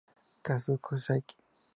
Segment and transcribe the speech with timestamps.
[0.45, 1.35] Kazuto Saiki